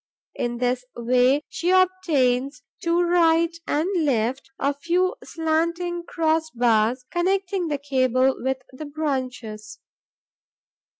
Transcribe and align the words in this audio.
In 0.33 0.57
this 0.57 0.83
way, 0.95 1.43
she 1.47 1.69
obtains, 1.69 2.63
to 2.81 3.03
right 3.03 3.55
and 3.67 3.87
left, 4.03 4.49
a 4.57 4.73
few 4.73 5.13
slanting 5.23 6.05
cross 6.07 6.49
bars, 6.49 7.05
connecting 7.11 7.67
the 7.67 7.77
cable 7.77 8.35
with 8.39 8.63
the 8.71 8.85
branches. 8.85 9.77